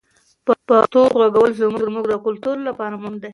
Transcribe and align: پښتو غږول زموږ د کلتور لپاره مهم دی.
پښتو 0.67 0.99
غږول 1.19 1.51
زموږ 1.59 1.85
د 2.11 2.13
کلتور 2.25 2.57
لپاره 2.67 2.93
مهم 3.01 3.15
دی. 3.21 3.29